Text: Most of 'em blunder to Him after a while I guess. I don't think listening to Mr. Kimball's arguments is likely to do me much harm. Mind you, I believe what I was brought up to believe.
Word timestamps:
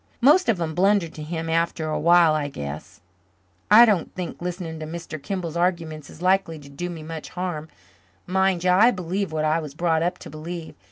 Most 0.19 0.49
of 0.49 0.59
'em 0.59 0.73
blunder 0.73 1.09
to 1.09 1.21
Him 1.21 1.47
after 1.47 1.87
a 1.87 1.99
while 1.99 2.33
I 2.33 2.47
guess. 2.47 3.01
I 3.69 3.85
don't 3.85 4.11
think 4.15 4.41
listening 4.41 4.79
to 4.79 4.87
Mr. 4.87 5.21
Kimball's 5.21 5.55
arguments 5.55 6.09
is 6.09 6.23
likely 6.23 6.57
to 6.57 6.69
do 6.69 6.89
me 6.89 7.03
much 7.03 7.29
harm. 7.29 7.69
Mind 8.25 8.63
you, 8.63 8.71
I 8.71 8.89
believe 8.89 9.31
what 9.31 9.45
I 9.45 9.59
was 9.59 9.75
brought 9.75 10.01
up 10.01 10.17
to 10.17 10.29
believe. 10.31 10.73